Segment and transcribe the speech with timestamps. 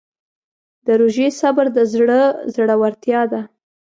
[0.85, 2.21] د روژې صبر د زړه
[2.53, 3.41] زړورتیا ده.